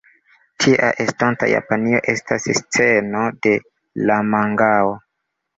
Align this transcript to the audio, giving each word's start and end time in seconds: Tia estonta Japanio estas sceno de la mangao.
Tia 0.63 0.87
estonta 1.03 1.49
Japanio 1.51 2.01
estas 2.15 2.49
sceno 2.61 3.21
de 3.49 3.55
la 4.11 4.21
mangao. 4.35 4.99